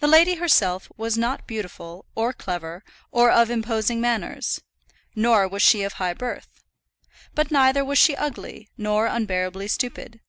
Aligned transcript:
The 0.00 0.06
lady 0.06 0.36
herself 0.36 0.90
was 0.96 1.18
not 1.18 1.46
beautiful, 1.46 2.06
or 2.14 2.32
clever, 2.32 2.82
or 3.12 3.30
of 3.30 3.50
imposing 3.50 4.00
manners 4.00 4.62
nor 5.14 5.46
was 5.46 5.60
she 5.60 5.82
of 5.82 5.92
high 6.00 6.14
birth. 6.14 6.64
But 7.34 7.50
neither 7.50 7.84
was 7.84 7.98
she 7.98 8.16
ugly, 8.16 8.70
nor 8.78 9.06
unbearably 9.06 9.68
stupid. 9.68 10.20